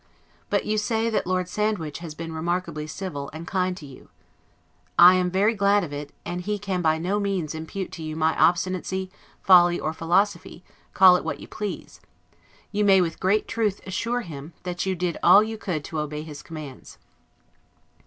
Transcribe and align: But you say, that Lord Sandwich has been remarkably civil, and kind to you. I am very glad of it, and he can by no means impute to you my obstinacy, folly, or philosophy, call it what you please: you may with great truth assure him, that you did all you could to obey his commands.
But 0.49 0.65
you 0.65 0.79
say, 0.79 1.11
that 1.11 1.27
Lord 1.27 1.47
Sandwich 1.47 1.99
has 1.99 2.15
been 2.15 2.33
remarkably 2.33 2.87
civil, 2.87 3.29
and 3.33 3.45
kind 3.45 3.77
to 3.77 3.85
you. 3.85 4.09
I 4.97 5.13
am 5.13 5.29
very 5.29 5.53
glad 5.53 5.83
of 5.83 5.93
it, 5.93 6.11
and 6.25 6.41
he 6.41 6.57
can 6.57 6.81
by 6.81 6.97
no 6.97 7.19
means 7.19 7.53
impute 7.53 7.91
to 7.91 8.01
you 8.01 8.15
my 8.15 8.35
obstinacy, 8.35 9.11
folly, 9.43 9.79
or 9.79 9.93
philosophy, 9.93 10.63
call 10.95 11.17
it 11.17 11.23
what 11.23 11.39
you 11.39 11.47
please: 11.47 12.01
you 12.71 12.83
may 12.83 12.99
with 12.99 13.19
great 13.19 13.47
truth 13.47 13.79
assure 13.85 14.21
him, 14.21 14.53
that 14.63 14.87
you 14.87 14.95
did 14.95 15.19
all 15.21 15.43
you 15.43 15.55
could 15.59 15.83
to 15.83 15.99
obey 15.99 16.23
his 16.23 16.41
commands. 16.41 16.97